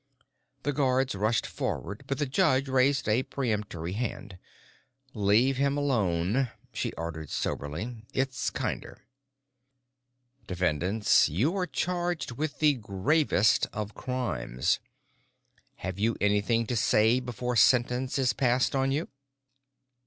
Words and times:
The 0.63 0.73
guards 0.73 1.13
rushed 1.13 1.45
forward, 1.45 2.05
but 2.07 2.17
the 2.17 2.25
judge 2.25 2.67
raised 2.67 3.07
a 3.07 3.21
peremptory 3.21 3.93
hand. 3.93 4.39
"Leave 5.13 5.57
him 5.57 5.77
alone," 5.77 6.49
she 6.73 6.91
ordered 6.93 7.29
soberly. 7.29 8.03
"It 8.11 8.29
is 8.31 8.49
kinder. 8.49 9.05
Defendants, 10.47 11.29
you 11.29 11.55
are 11.55 11.67
charged 11.67 12.31
with 12.31 12.57
the 12.57 12.73
gravest 12.73 13.67
of 13.71 13.93
crimes. 13.93 14.79
Have 15.75 15.99
you 15.99 16.17
anything 16.19 16.65
to 16.65 16.75
say 16.75 17.19
before 17.19 17.55
sentence 17.55 18.17
is 18.17 18.33
passed 18.33 18.75
on 18.75 18.91
you?" 18.91 19.07